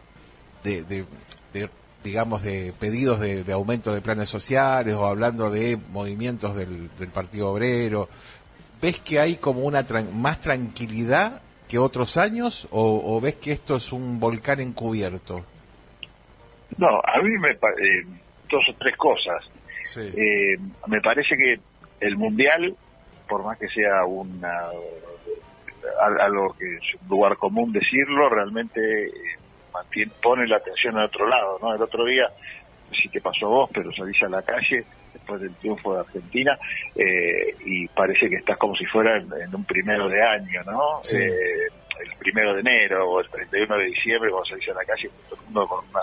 de, 1.55 1.69
digamos, 2.05 2.43
de 2.43 2.73
pedidos 2.79 3.21
de, 3.21 3.45
de 3.45 3.53
aumento 3.53 3.93
de 3.95 4.01
planes 4.01 4.29
sociales 4.29 4.95
o 4.95 5.07
hablando 5.07 5.51
de 5.51 5.79
movimientos 5.93 6.55
del, 6.57 6.89
del 6.99 7.09
Partido 7.09 7.51
Obrero? 7.53 8.09
¿Ves 8.81 8.99
que 9.01 9.21
hay 9.21 9.37
como 9.37 9.61
una 9.61 9.87
tran- 9.87 10.11
más 10.13 10.41
tranquilidad 10.41 11.43
que 11.69 11.79
otros 11.79 12.17
años 12.17 12.67
o, 12.71 13.03
o 13.17 13.21
ves 13.21 13.37
que 13.37 13.53
esto 13.53 13.77
es 13.77 13.93
un 13.93 14.19
volcán 14.19 14.61
encubierto? 14.61 15.45
No, 16.79 16.89
a 16.89 17.21
mí 17.23 17.31
me 17.39 17.51
eh, 17.51 18.07
dos 18.49 18.63
o 18.71 18.75
tres 18.79 18.97
cosas. 18.97 19.45
Sí. 19.85 20.01
Eh, 20.17 20.59
me 20.87 21.01
parece 21.01 21.37
que 21.37 21.61
el 22.01 22.17
mundial, 22.17 22.75
por 23.29 23.45
más 23.45 23.59
que 23.59 23.69
sea 23.69 24.05
una 24.07 24.69
al- 26.03 26.21
algo 26.21 26.55
que 26.59 26.77
es 26.77 26.83
un 27.03 27.09
lugar 27.09 27.37
común 27.37 27.73
decirlo, 27.73 28.29
realmente 28.31 28.81
eh, 29.07 29.13
mantiene, 29.73 30.13
pone 30.23 30.47
la 30.47 30.57
atención 30.57 30.97
en 30.97 31.05
otro 31.05 31.29
lado, 31.29 31.59
¿no? 31.61 31.75
El 31.75 31.83
otro 31.83 32.05
día, 32.05 32.25
no 32.89 32.95
sé 32.95 33.03
si 33.03 33.09
te 33.09 33.21
pasó 33.21 33.47
a 33.47 33.51
vos, 33.51 33.71
pero 33.73 33.93
salís 33.93 34.23
a 34.23 34.29
la 34.29 34.43
calle 34.43 34.85
después 35.13 35.41
del 35.41 35.55
triunfo 35.57 35.95
de 35.95 36.01
Argentina 36.01 36.59
eh, 36.95 37.55
y 37.65 37.89
parece 37.89 38.29
que 38.29 38.37
estás 38.37 38.57
como 38.59 38.77
si 38.77 38.87
fuera 38.87 39.17
en, 39.17 39.29
en 39.33 39.55
un 39.55 39.65
primero 39.65 40.09
de 40.09 40.23
año, 40.23 40.63
¿no? 40.65 41.01
Sí. 41.03 41.17
Eh, 41.17 41.69
el 42.01 42.17
primero 42.19 42.55
de 42.55 42.61
enero 42.61 43.11
o 43.11 43.21
el 43.21 43.29
31 43.29 43.77
de 43.77 43.85
diciembre 43.85 44.31
cuando 44.31 44.49
salís 44.49 44.69
a 44.69 44.75
la 44.75 44.85
calle, 44.85 45.11
todo 45.29 45.39
el 45.39 45.45
mundo 45.47 45.69
con 45.69 45.85
una, 45.89 46.03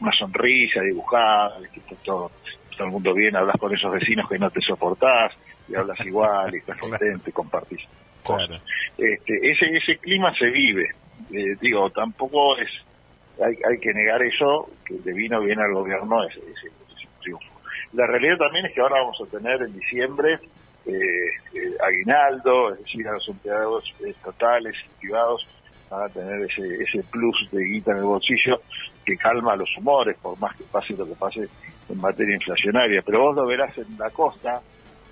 una 0.00 0.12
sonrisa 0.12 0.80
dibujada, 0.82 1.58
está 1.74 1.96
todo, 2.04 2.30
todo 2.76 2.86
el 2.86 2.92
mundo 2.92 3.14
bien, 3.14 3.36
hablas 3.36 3.56
con 3.58 3.74
esos 3.74 3.92
vecinos 3.92 4.28
que 4.28 4.38
no 4.38 4.50
te 4.50 4.60
soportás 4.60 5.32
y 5.68 5.74
hablas 5.74 5.98
igual 6.04 6.54
y 6.54 6.58
estás 6.58 6.78
contento 6.80 7.28
y 7.28 7.32
compartís 7.32 7.80
cosas. 8.22 8.48
Claro. 8.48 8.62
Este, 8.98 9.50
ese, 9.50 9.76
ese 9.76 9.96
clima 9.98 10.32
se 10.38 10.46
vive. 10.46 10.88
Eh, 11.32 11.56
digo, 11.60 11.90
tampoco 11.90 12.56
es, 12.58 12.68
hay, 13.40 13.54
hay 13.68 13.78
que 13.78 13.92
negar 13.94 14.22
eso, 14.22 14.68
que 14.84 14.94
le 15.04 15.12
vino 15.12 15.40
bien 15.40 15.58
al 15.60 15.72
gobierno 15.72 16.24
ese, 16.24 16.38
ese- 16.40 16.68
ese 16.96 17.08
triunfo. 17.20 17.46
La 17.92 18.06
realidad 18.06 18.36
también 18.38 18.66
es 18.66 18.72
que 18.74 18.80
ahora 18.80 19.00
vamos 19.02 19.18
a 19.20 19.30
tener 19.36 19.62
en 19.62 19.72
diciembre 19.78 20.38
eh, 20.86 20.92
eh, 21.54 21.76
aguinaldo, 21.86 22.72
es 22.74 22.80
decir, 22.80 23.06
a 23.06 23.12
los 23.12 23.28
empleados 23.28 23.84
estatales 24.04 24.74
y 24.84 25.00
privados 25.00 25.46
van 25.90 26.02
a 26.04 26.08
tener 26.08 26.40
ese, 26.42 26.82
ese 26.82 27.02
plus 27.10 27.48
de 27.52 27.62
guita 27.64 27.92
en 27.92 27.98
el 27.98 28.04
bolsillo 28.04 28.60
que 29.04 29.16
calma 29.16 29.54
los 29.56 29.68
humores, 29.76 30.16
por 30.22 30.38
más 30.38 30.56
que 30.56 30.64
pase 30.64 30.94
lo 30.96 31.06
que 31.06 31.14
pase 31.14 31.40
en 31.88 32.00
materia 32.00 32.34
inflacionaria. 32.34 33.02
Pero 33.04 33.20
vos 33.20 33.36
lo 33.36 33.46
verás 33.46 33.76
en 33.78 33.96
la 33.98 34.08
costa, 34.10 34.60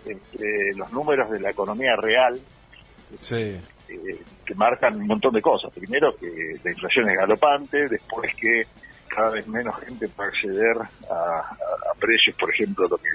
este, 0.06 0.72
los 0.76 0.90
números 0.92 1.30
de 1.30 1.40
la 1.40 1.50
economía 1.50 1.94
real 1.96 2.40
Sí, 3.20 3.60
eh, 3.94 4.18
que 4.44 4.54
marcan 4.54 4.96
un 4.96 5.06
montón 5.06 5.32
de 5.34 5.42
cosas. 5.42 5.72
Primero 5.72 6.14
que 6.16 6.26
la 6.64 6.70
inflación 6.70 7.08
es 7.10 7.16
galopante, 7.16 7.88
después 7.88 8.34
que 8.36 8.62
cada 9.08 9.30
vez 9.30 9.46
menos 9.48 9.78
gente 9.80 10.08
puede 10.08 10.28
acceder 10.30 10.76
a, 11.10 11.14
a- 11.14 11.40
a 11.92 11.98
precios, 11.98 12.36
por 12.36 12.50
ejemplo, 12.52 12.86
lo 12.88 12.96
que 12.98 13.08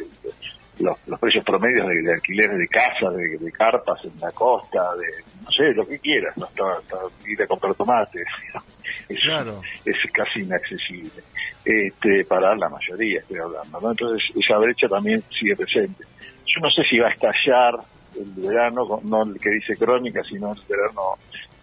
los, 0.84 0.98
los 1.08 1.20
precios 1.22 1.44
promedios 1.46 1.88
de, 1.88 2.02
de 2.02 2.14
alquileres 2.14 2.58
de 2.58 2.68
casas, 2.68 3.16
de, 3.16 3.38
de 3.38 3.52
carpas 3.54 4.04
en 4.04 4.20
la 4.20 4.30
costa, 4.34 4.82
de 4.98 5.08
no 5.44 5.50
sé, 5.52 5.74
lo 5.74 5.88
que 5.88 5.98
quieras, 6.00 6.36
no 6.36 6.46
hasta, 6.48 6.64
hasta 6.80 6.98
ir 7.30 7.42
a 7.42 7.48
comprar 7.48 7.74
tomates. 7.76 8.26
Es, 9.10 9.20
Claro. 9.24 9.62
es 9.84 9.96
casi 10.14 10.42
inaccesible 10.42 11.24
este, 11.64 12.24
para 12.26 12.56
la 12.56 12.70
mayoría, 12.70 13.20
estoy 13.20 13.40
hablando. 13.40 13.82
¿no? 13.82 13.90
Entonces, 13.92 14.22
esa 14.36 14.58
brecha 14.60 14.88
también 14.88 15.24
sigue 15.40 15.56
presente. 15.56 16.04
Yo 16.46 16.62
no 16.62 16.70
sé 16.70 16.84
si 16.88 17.00
va 17.00 17.08
a 17.08 17.12
estallar 17.12 17.74
el 18.20 18.32
verano, 18.44 19.00
no 19.04 19.24
el 19.24 19.40
que 19.40 19.50
dice 19.50 19.76
crónica, 19.78 20.22
sino 20.24 20.54
el 20.54 20.62
verano, 20.68 21.02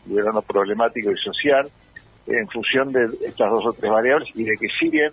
el 0.08 0.14
verano 0.14 0.42
problemático 0.42 1.10
y 1.10 1.16
social, 1.16 1.70
en 2.26 2.48
función 2.48 2.92
de 2.92 3.04
estas 3.26 3.50
dos 3.50 3.66
o 3.66 3.72
tres 3.72 3.90
variables 3.90 4.28
y 4.34 4.44
de 4.44 4.56
que 4.56 4.68
siguen 4.80 5.10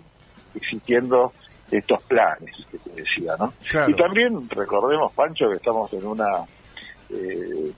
existiendo 0.54 1.32
estos 1.70 2.02
planes 2.02 2.50
que 2.70 2.78
te 2.78 2.90
decía, 2.90 3.34
¿no? 3.38 3.52
Claro. 3.68 3.90
Y 3.90 3.94
también 3.94 4.48
recordemos, 4.50 5.12
Pancho, 5.12 5.48
que 5.48 5.56
estamos 5.56 5.92
en 5.92 6.06
una 6.06 6.26
eh, 7.10 7.72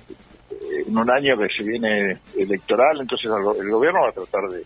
en 0.87 0.97
un 0.97 1.11
año 1.11 1.37
que 1.38 1.49
se 1.57 1.62
viene 1.62 2.19
electoral, 2.37 3.00
entonces 3.00 3.26
el, 3.31 3.42
go- 3.42 3.54
el 3.61 3.71
gobierno 3.71 4.02
va 4.02 4.09
a 4.09 4.12
tratar 4.12 4.49
de 4.50 4.64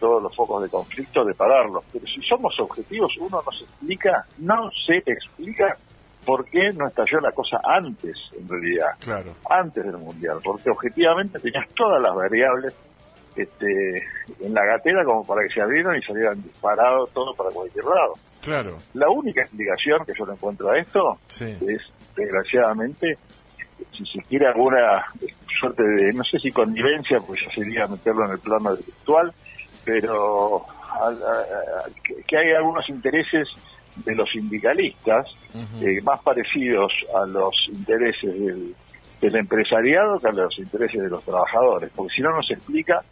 todos 0.00 0.22
los 0.22 0.34
focos 0.34 0.62
de 0.62 0.68
conflicto 0.68 1.24
de 1.24 1.34
pararlos. 1.34 1.84
Pero 1.92 2.06
si 2.06 2.20
somos 2.22 2.58
objetivos, 2.60 3.12
uno 3.18 3.42
no 3.44 3.52
se 3.52 3.64
explica, 3.64 4.24
no 4.38 4.70
se 4.86 4.96
explica 4.98 5.76
por 6.28 6.44
qué 6.50 6.70
no 6.74 6.86
estalló 6.86 7.20
la 7.22 7.32
cosa 7.32 7.56
antes, 7.64 8.12
en 8.38 8.46
realidad 8.46 8.90
claro. 9.00 9.32
antes 9.48 9.82
del 9.82 9.96
mundial, 9.96 10.36
porque 10.44 10.68
objetivamente 10.68 11.40
tenías 11.40 11.64
todas 11.74 12.02
las 12.02 12.14
variables 12.14 12.74
este, 13.34 13.66
en 14.44 14.52
la 14.52 14.62
gatera 14.66 15.06
como 15.06 15.24
para 15.26 15.40
que 15.42 15.54
se 15.54 15.62
abrieran 15.62 15.96
y 15.96 16.02
salieran 16.02 16.42
disparados 16.42 17.10
todo 17.14 17.34
para 17.34 17.48
cualquier 17.50 17.84
lado. 17.86 18.12
Claro, 18.44 18.76
La 18.92 19.08
única 19.08 19.40
explicación 19.40 20.04
que 20.04 20.12
yo 20.18 20.26
le 20.26 20.34
encuentro 20.34 20.68
a 20.70 20.78
esto 20.78 21.00
sí. 21.28 21.46
es, 21.46 21.80
desgraciadamente, 22.14 23.16
si 23.92 24.04
se 24.04 24.22
quiere 24.28 24.48
alguna 24.48 25.06
suerte 25.58 25.82
de, 25.82 26.12
no 26.12 26.24
sé 26.24 26.36
si 26.42 26.52
connivencia, 26.52 27.20
pues 27.26 27.40
ya 27.40 27.54
sería 27.54 27.86
meterlo 27.86 28.26
en 28.26 28.32
el 28.32 28.40
plano 28.40 28.76
virtual, 28.76 29.32
pero 29.82 30.60
a- 30.68 31.08
a- 31.08 31.90
que, 32.04 32.22
que 32.26 32.36
hay 32.36 32.52
algunos 32.52 32.86
intereses 32.90 33.48
de 34.04 34.14
los 34.14 34.28
sindicalistas 34.30 35.26
eh, 35.80 36.00
más 36.02 36.20
parecidos 36.22 36.92
a 37.14 37.26
los 37.26 37.54
intereses 37.68 38.32
del, 38.32 38.74
del 39.20 39.36
empresariado 39.36 40.18
que 40.18 40.28
a 40.28 40.32
los 40.32 40.58
intereses 40.58 41.02
de 41.02 41.08
los 41.08 41.24
trabajadores, 41.24 41.90
porque 41.94 42.14
si 42.14 42.22
no 42.22 42.30
nos 42.30 42.50
explica 42.50 43.02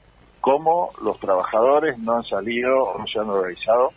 cómo 0.40 0.90
los 1.02 1.18
trabajadores 1.18 1.98
no 1.98 2.16
han 2.16 2.24
salido 2.24 2.84
o 2.84 2.98
no 2.98 3.06
se 3.06 3.18
han 3.18 3.28
organizado 3.28 3.90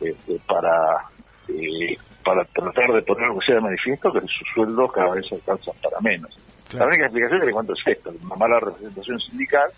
este, 0.00 0.40
para 0.46 1.08
eh, 1.48 1.96
para 2.24 2.44
tratar 2.44 2.92
de 2.92 3.02
poner 3.02 3.28
lo 3.28 3.38
que 3.38 3.46
sea 3.46 3.56
de 3.56 3.60
manifiesto 3.62 4.12
que 4.12 4.20
sus 4.20 4.48
sueldos 4.54 4.92
cada 4.92 5.14
vez 5.14 5.26
alcanzan 5.32 5.74
para 5.82 6.00
menos. 6.00 6.30
Claro. 6.68 6.86
La 6.86 6.88
única 6.88 7.04
explicación 7.06 7.40
que 7.40 7.46
le 7.46 7.52
cuento 7.52 7.72
es 7.72 7.80
esto, 7.86 8.12
una 8.24 8.36
mala 8.36 8.60
representación 8.60 9.18
sindical 9.20 9.70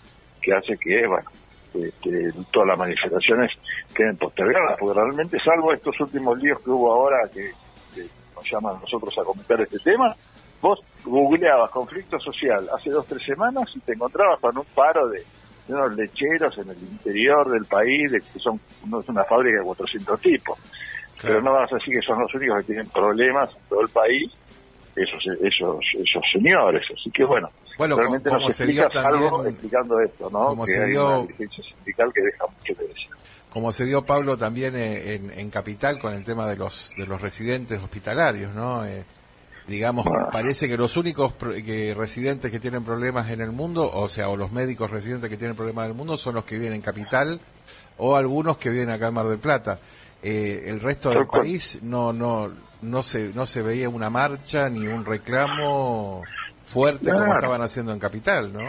que 0.43 0.53
hace 0.53 0.77
que, 0.77 1.07
bueno, 1.07 1.29
este, 1.75 2.33
todas 2.53 2.69
las 2.69 2.79
manifestaciones 2.79 3.51
queden 3.95 4.17
postergadas, 4.17 4.77
porque 4.79 4.99
realmente, 4.99 5.39
salvo 5.45 5.73
estos 5.73 5.99
últimos 6.01 6.41
líos 6.41 6.61
que 6.63 6.71
hubo 6.71 6.93
ahora 6.93 7.29
que, 7.33 7.53
que 7.95 8.07
nos 8.35 8.51
llaman 8.51 8.77
a 8.77 8.81
nosotros 8.81 9.17
a 9.19 9.25
comentar 9.25 9.61
este 9.61 9.79
tema, 9.79 10.15
vos 10.61 10.81
googleabas 11.05 11.71
conflicto 11.71 12.19
social 12.19 12.69
hace 12.75 12.91
dos 12.91 13.07
tres 13.07 13.23
semanas 13.25 13.65
y 13.75 13.81
te 13.81 13.93
encontrabas 13.93 14.41
con 14.41 14.57
un 14.57 14.65
paro 14.75 15.09
de, 15.09 15.23
de 15.67 15.75
unos 15.75 15.95
lecheros 15.97 16.57
en 16.59 16.71
el 16.71 16.79
interior 16.79 17.51
del 17.51 17.65
país, 17.65 18.11
de 18.11 18.21
que 18.21 18.39
son 18.39 18.61
no 18.87 19.01
es 19.01 19.09
una 19.09 19.25
fábrica 19.25 19.59
de 19.59 19.65
400 19.65 20.21
tipos. 20.21 20.59
Pero 21.21 21.41
no 21.41 21.53
vas 21.53 21.73
a 21.73 21.77
decir 21.77 21.95
que 21.95 22.07
son 22.07 22.21
los 22.21 22.35
únicos 22.35 22.59
que 22.61 22.67
tienen 22.67 22.89
problemas 22.89 23.51
en 23.51 23.69
todo 23.69 23.81
el 23.81 23.89
país, 23.89 24.31
esos 24.97 25.25
esos 25.43 25.81
esos 25.95 26.23
señores. 26.33 26.83
Así 26.93 27.11
que 27.11 27.25
bueno, 27.25 27.49
Bueno, 27.79 27.97
realmente 27.97 28.29
como 28.31 28.47
se 28.49 28.53
se 28.53 28.67
dio 28.67 28.89
también- 28.89 29.47
explicando 29.51 30.01
esto, 30.01 30.31
¿no? 30.31 30.49
como 30.49 30.65
que 30.67 30.73
se 30.73 30.85
hay 30.85 30.91
dio- 30.91 31.21
una 31.23 31.35
sindical 31.77 32.13
que 32.15 32.23
deja 32.23 32.45
mucho 32.47 32.75
que 32.79 32.87
decir. 32.87 33.09
Como 33.51 33.71
se 33.73 33.85
dio 33.85 34.03
Pablo 34.05 34.37
también 34.37 34.75
eh, 34.77 35.15
en, 35.15 35.31
en 35.39 35.51
Capital 35.51 35.99
con 35.99 36.13
el 36.15 36.25
tema 36.25 36.47
de 36.49 36.57
los 36.57 36.93
de 36.97 37.07
los 37.07 37.21
residentes 37.21 37.81
hospitalarios, 37.81 38.53
¿no? 38.55 38.85
Eh, 38.85 39.05
digamos, 39.69 40.07
Ah. 40.07 40.29
parece 40.33 40.69
que 40.69 40.77
los 40.77 40.97
únicos 40.97 41.33
que 41.35 41.95
residentes 41.97 42.51
que 42.51 42.61
tienen 42.61 42.85
problemas 42.85 43.31
en 43.31 43.41
el 43.41 43.51
mundo, 43.53 43.91
o 43.93 44.09
sea, 44.09 44.29
o 44.29 44.37
los 44.37 44.53
médicos 44.53 44.91
residentes 44.91 45.31
que 45.31 45.37
tienen 45.37 45.57
problemas 45.57 45.85
en 45.87 45.93
el 45.93 45.97
mundo 45.97 46.17
son 46.17 46.35
los 46.35 46.45
que 46.45 46.59
viven 46.59 46.75
en 46.75 46.81
Capital 46.83 47.41
o 47.97 48.17
algunos 48.17 48.57
que 48.59 48.71
viven 48.71 48.91
acá 48.91 49.09
en 49.09 49.15
Mar 49.15 49.27
del 49.29 49.39
Plata. 49.39 49.79
Eh, 50.23 50.65
el 50.67 50.81
resto 50.81 51.11
del 51.11 51.27
país 51.27 51.79
no 51.83 52.13
no 52.13 52.51
no 52.83 53.03
se 53.03 53.31
no 53.35 53.47
se 53.47 53.63
veía 53.63 53.89
una 53.89 54.11
marcha 54.11 54.69
ni 54.69 54.87
un 54.87 55.05
reclamo 55.05 56.23
fuerte 56.65 57.11
como 57.13 57.33
estaban 57.35 57.63
haciendo 57.63 57.93
en 57.93 57.99
Capital, 57.99 58.53
¿no? 58.53 58.61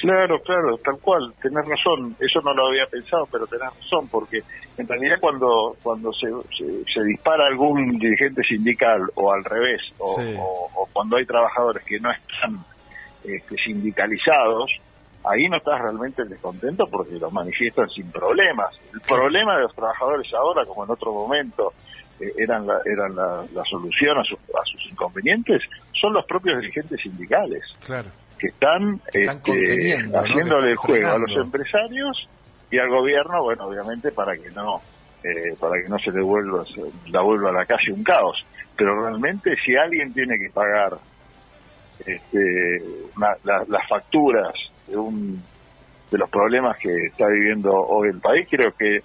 Claro, 0.00 0.40
claro, 0.42 0.76
tal 0.78 0.96
cual, 1.00 1.34
tenés 1.42 1.66
razón, 1.66 2.14
eso 2.20 2.40
no 2.42 2.54
lo 2.54 2.68
había 2.68 2.86
pensado, 2.86 3.26
pero 3.32 3.48
tenés 3.48 3.66
razón, 3.74 4.06
porque 4.08 4.42
en 4.76 4.86
realidad 4.86 5.16
cuando 5.20 5.76
cuando 5.82 6.12
se, 6.12 6.28
se, 6.56 6.84
se 6.94 7.02
dispara 7.04 7.46
algún 7.48 7.98
dirigente 7.98 8.42
sindical 8.44 9.02
o 9.16 9.32
al 9.32 9.42
revés, 9.44 9.80
o, 9.98 10.20
Sí. 10.20 10.36
o- 10.38 10.70
o 10.74 10.88
cuando 10.92 11.16
hay 11.16 11.26
trabajadores 11.26 11.82
que 11.84 11.98
no 11.98 12.12
están 12.12 12.64
este, 13.24 13.56
sindicalizados, 13.56 14.70
ahí 15.24 15.48
no 15.48 15.56
estás 15.56 15.80
realmente 15.82 16.24
descontento 16.24 16.86
porque 16.88 17.14
los 17.18 17.32
manifiestan 17.32 17.88
sin 17.90 18.10
problemas. 18.12 18.68
El 18.94 19.00
problema 19.00 19.56
de 19.56 19.62
los 19.62 19.74
trabajadores 19.74 20.32
ahora, 20.32 20.64
como 20.64 20.84
en 20.84 20.90
otro 20.92 21.12
momento, 21.12 21.72
eran 22.36 22.66
la, 22.66 22.80
eran 22.84 23.14
la, 23.14 23.44
la 23.54 23.62
solución 23.70 24.18
a, 24.18 24.24
sus- 24.24 24.38
a 24.38 24.64
sus 24.64 24.84
inconvenientes, 24.90 25.62
son 26.00 26.12
los 26.12 26.24
propios 26.26 26.60
dirigentes 26.60 27.00
sindicales 27.00 27.62
Claro. 27.84 28.08
que 28.38 28.48
están, 28.48 29.00
Están 29.12 29.36
este, 29.38 29.94
haciéndole 30.14 30.70
el 30.70 30.76
juego 30.76 31.08
a 31.10 31.18
los 31.18 31.36
empresarios 31.36 32.28
y 32.70 32.78
al 32.78 32.88
gobierno, 32.90 33.42
bueno, 33.42 33.66
obviamente 33.66 34.10
para 34.12 34.36
que 34.36 34.50
no 34.50 34.80
eh, 35.24 35.56
para 35.58 35.74
que 35.82 35.88
no 35.88 35.98
se 35.98 36.12
le 36.12 36.22
vuelva 36.22 36.64
se- 36.66 37.10
la 37.10 37.20
vuelva 37.22 37.50
a 37.50 37.52
la 37.52 37.66
calle 37.66 37.92
un 37.92 38.04
caos. 38.04 38.44
Pero 38.76 39.00
realmente 39.08 39.56
si 39.64 39.74
alguien 39.76 40.12
tiene 40.12 40.38
que 40.38 40.50
pagar 40.52 40.92
este, 42.06 42.82
una- 43.16 43.36
la- 43.44 43.64
las 43.68 43.88
facturas 43.88 44.52
de 44.86 44.96
un 44.96 45.42
de 46.10 46.16
los 46.18 46.30
problemas 46.30 46.78
que 46.78 46.88
está 47.06 47.26
viviendo 47.26 47.70
hoy 47.70 48.08
el 48.08 48.20
país, 48.20 48.46
creo 48.50 48.72
que 48.72 49.00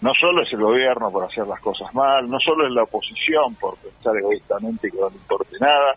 no 0.00 0.12
solo 0.18 0.42
es 0.42 0.52
el 0.52 0.60
gobierno 0.60 1.10
por 1.10 1.24
hacer 1.24 1.46
las 1.46 1.60
cosas 1.60 1.92
mal, 1.94 2.28
no 2.28 2.38
solo 2.40 2.66
es 2.66 2.72
la 2.72 2.82
oposición 2.84 3.54
por 3.56 3.76
pensar 3.78 4.16
egoístamente 4.16 4.90
que 4.90 4.98
no 4.98 5.08
le 5.10 5.16
importe 5.16 5.56
nada, 5.60 5.94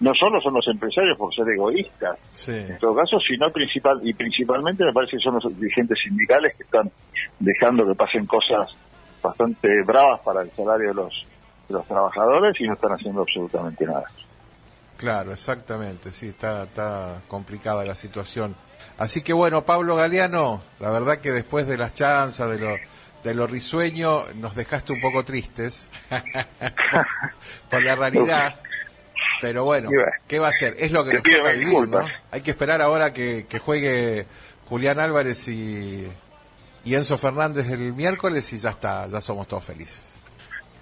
no 0.00 0.12
solo 0.14 0.40
son 0.40 0.54
los 0.54 0.66
empresarios 0.68 1.18
por 1.18 1.34
ser 1.34 1.48
egoístas, 1.48 2.16
Sí. 2.32 2.52
en 2.54 2.78
todo 2.78 2.94
caso, 2.94 3.18
sino 3.20 3.50
principal 3.50 4.00
y 4.02 4.14
principalmente 4.14 4.84
me 4.84 4.92
parece 4.92 5.16
que 5.16 5.22
son 5.22 5.34
los 5.34 5.60
dirigentes 5.60 5.98
sindicales 6.02 6.56
que 6.56 6.62
están 6.62 6.90
dejando 7.38 7.86
que 7.86 7.94
pasen 7.94 8.24
cosas 8.26 8.68
bastante 9.22 9.68
bravas 9.84 10.20
para 10.20 10.42
el 10.42 10.50
salario 10.52 10.88
de 10.88 10.94
los, 10.94 11.26
de 11.68 11.74
los 11.74 11.86
trabajadores 11.86 12.58
y 12.60 12.66
no 12.66 12.74
están 12.74 12.92
haciendo 12.92 13.22
absolutamente 13.22 13.84
nada. 13.84 14.04
Claro, 14.96 15.32
exactamente, 15.32 16.12
sí, 16.12 16.28
está, 16.28 16.64
está 16.64 17.20
complicada 17.28 17.84
la 17.84 17.94
situación. 17.94 18.54
Así 18.98 19.22
que 19.22 19.32
bueno, 19.32 19.62
Pablo 19.64 19.96
Galeano, 19.96 20.62
la 20.78 20.90
verdad 20.90 21.18
que 21.18 21.30
después 21.32 21.66
de 21.66 21.76
las 21.78 21.94
chanzas, 21.94 22.50
de 22.50 22.58
lo, 22.58 22.76
de 23.24 23.34
lo 23.34 23.46
risueño, 23.46 24.24
nos 24.34 24.54
dejaste 24.54 24.92
un 24.92 25.00
poco 25.00 25.24
tristes 25.24 25.88
por, 26.08 26.22
por 27.70 27.82
la 27.82 27.94
realidad. 27.96 28.60
Pero 29.40 29.64
bueno. 29.64 29.90
¿qué 30.26 30.38
va 30.38 30.48
a 30.48 30.52
ser? 30.52 30.74
Es 30.78 30.92
lo 30.92 31.04
que 31.04 31.14
nos 31.14 31.22
toca 31.22 31.50
vivir. 31.52 31.76
Hay 32.30 32.40
que 32.42 32.50
esperar 32.50 32.80
ahora 32.82 33.12
que, 33.12 33.46
que 33.48 33.58
juegue 33.58 34.26
Julián 34.68 34.98
Álvarez 35.00 35.48
y, 35.48 36.06
y 36.84 36.94
Enzo 36.94 37.16
Fernández 37.18 37.70
el 37.70 37.92
miércoles 37.94 38.52
y 38.52 38.58
ya 38.58 38.70
está, 38.70 39.06
ya 39.08 39.20
somos 39.20 39.46
todos 39.48 39.64
felices. 39.64 40.02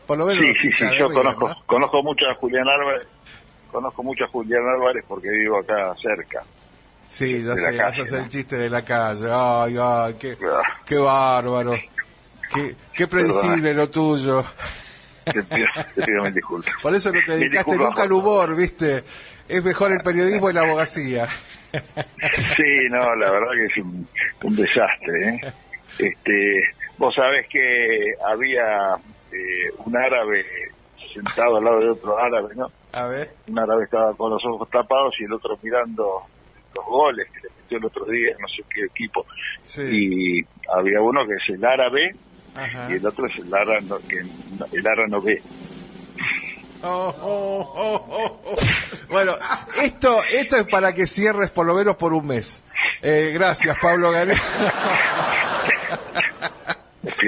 Por 0.07 0.19
lo 0.19 0.27
menos 0.27 0.45
Sí, 0.45 0.55
sí, 0.55 0.71
sí, 0.73 0.85
yo 0.99 1.09
River, 1.09 1.13
conozco, 1.13 1.49
¿no? 1.49 1.57
conozco 1.67 2.03
mucho 2.03 2.25
a 2.31 2.35
Julián 2.35 2.67
Álvarez, 2.67 3.07
conozco 3.71 4.03
mucho 4.03 4.25
a 4.25 4.29
Julián 4.29 4.63
Álvarez 4.67 5.05
porque 5.07 5.29
vivo 5.31 5.59
acá 5.59 5.95
cerca. 6.03 6.43
Sí, 7.07 7.43
ya 7.45 7.55
sé, 7.55 7.81
haces 7.81 8.13
el 8.13 8.29
chiste 8.29 8.57
de 8.57 8.69
la 8.71 8.83
calle. 8.85 9.29
Ay, 9.33 9.77
ay, 9.81 10.15
qué, 10.19 10.37
Ah. 10.43 10.63
qué 10.85 10.97
bárbaro. 10.99 11.75
Qué, 12.55 12.77
qué 12.93 13.07
predecible 13.07 13.75
lo 13.75 13.91
tuyo. 13.91 14.45
Te 15.25 15.43
pido, 15.43 15.67
te 15.95 16.03
pido 16.03 16.23
mil 16.23 16.33
disculpas. 16.33 16.75
Por 16.81 16.95
eso 16.95 17.13
no 17.13 17.21
te 17.25 17.33
dedicaste 17.37 17.77
nunca 17.77 18.05
al 18.05 18.13
humor, 18.13 18.57
¿viste? 18.57 19.05
Es 19.47 19.63
mejor 19.63 19.93
el 19.93 20.01
periodismo 20.01 20.49
y 20.49 20.55
la 20.55 20.63
abogacía. 20.63 21.27
Sí, 22.57 22.89
no, 22.91 23.15
la 23.15 23.31
verdad 23.31 23.51
que 23.55 23.67
es 23.67 23.85
un, 23.85 24.09
un 24.43 24.57
desastre. 24.57 25.29
¿eh? 25.29 25.53
Este, 25.99 26.61
vos 26.97 27.15
sabés 27.15 27.47
que 27.49 28.15
había 28.27 28.95
eh, 29.33 29.71
un 29.85 29.97
árabe 29.97 30.45
sentado 31.13 31.59
al 31.59 31.65
lado 31.65 31.81
de 31.81 31.91
otro 31.91 32.19
árabe, 32.19 32.55
¿no? 32.55 32.71
A 32.93 33.07
ver. 33.07 33.31
Un 33.49 33.59
árabe 33.59 33.85
estaba 33.85 34.15
con 34.15 34.31
los 34.31 34.43
ojos 34.47 34.69
tapados 34.71 35.15
y 35.21 35.25
el 35.25 35.33
otro 35.33 35.59
mirando 35.63 36.23
los 36.75 36.85
goles 36.87 37.27
que 37.33 37.41
le 37.41 37.55
metió 37.63 37.79
el 37.79 37.85
otro 37.85 38.05
día, 38.07 38.37
no 38.39 38.49
sé 38.49 38.63
qué 38.75 38.85
equipo. 38.85 39.27
Sí. 39.63 39.83
Y 39.83 40.47
había 40.75 41.01
uno 41.01 41.27
que 41.27 41.35
es 41.35 41.49
el 41.49 41.65
árabe 41.65 42.15
Ajá. 42.59 42.89
y 42.91 42.95
el 42.95 43.07
otro 43.07 43.27
es 43.27 43.37
el 43.37 43.55
árabe 43.55 43.81
no- 43.83 43.99
que 43.99 44.19
el 44.19 44.87
árabe 44.87 45.09
no 45.09 45.23
ve. 45.23 45.43
Oh, 46.83 47.15
oh, 47.21 47.73
oh, 47.77 48.07
oh, 48.09 48.41
oh. 48.53 48.57
Bueno, 49.09 49.35
esto, 49.83 50.21
esto 50.31 50.57
es 50.59 50.67
para 50.69 50.93
que 50.93 51.07
cierres 51.07 51.51
por 51.51 51.67
lo 51.67 51.75
menos 51.75 51.97
por 51.97 52.13
un 52.13 52.27
mes. 52.27 52.63
Eh, 53.03 53.31
gracias, 53.35 53.77
Pablo 53.81 54.13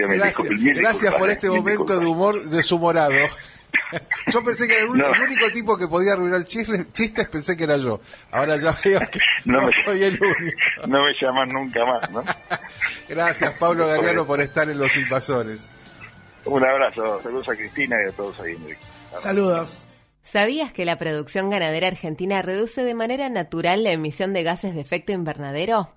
mil 0.09 0.75
Gracias, 0.75 1.15
por 1.15 1.31
este 1.31 1.49
momento 1.49 1.99
de 1.99 2.07
humor 2.07 2.43
deshumorado. 2.45 3.15
Yo 4.33 4.45
pensé 4.45 4.67
que 4.67 4.75
era 4.75 4.83
el, 4.85 4.91
único, 4.91 5.09
No. 5.09 5.15
el 5.15 5.21
único 5.23 5.51
tipo 5.51 5.77
que 5.77 5.89
podía 5.89 6.13
arruinar 6.13 6.45
chistes, 6.45 6.93
chistes, 6.93 7.29
pensé 7.29 7.57
que 7.57 7.65
era 7.65 7.77
yo. 7.77 8.01
Ahora 8.31 8.57
ya 8.57 8.77
veo 8.85 9.01
que 9.11 9.19
No 9.45 9.61
no, 9.61 9.67
me- 9.67 9.73
soy 9.73 10.03
el 10.05 10.15
único. 10.21 10.87
No 10.87 11.03
me 11.05 11.13
llaman 11.21 11.49
nunca 11.49 11.85
más, 11.85 12.11
¿no? 12.11 12.23
Gracias, 13.09 13.53
Pablo 13.55 13.87
Galeano, 13.89 14.27
por 14.27 14.41
estar 14.41 14.69
en 14.69 14.79
Los 14.79 14.97
Invasores. 14.97 15.61
Un 16.45 16.65
abrazo, 16.65 17.21
saludos 17.23 17.49
a 17.49 17.55
Cristina 17.57 17.97
y 18.07 18.11
a 18.11 18.17
todos 18.17 18.39
ahí. 18.41 18.53
Enrique. 18.53 18.81
Saludos. 19.17 19.83
¿Sabías 20.23 20.73
que 20.73 20.85
la 20.85 20.97
producción 20.99 21.51
ganadera 21.51 21.89
argentina 21.89 22.41
reduce 22.41 22.85
de 22.85 22.95
manera 22.95 23.29
natural 23.29 23.83
la 23.85 23.91
emisión 23.93 24.33
de 24.33 24.43
gases 24.45 24.75
de 24.75 24.81
efecto 24.81 25.13
invernadero? 25.13 25.93